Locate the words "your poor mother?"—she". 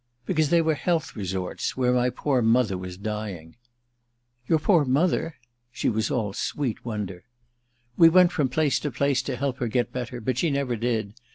4.47-5.89